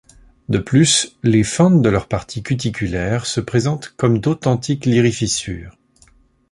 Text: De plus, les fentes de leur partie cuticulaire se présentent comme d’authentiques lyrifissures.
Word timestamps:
De 0.49 0.57
plus, 0.57 1.15
les 1.21 1.43
fentes 1.43 1.83
de 1.83 1.89
leur 1.89 2.07
partie 2.07 2.41
cuticulaire 2.41 3.27
se 3.27 3.39
présentent 3.39 3.93
comme 3.97 4.17
d’authentiques 4.17 4.87
lyrifissures. 4.87 5.77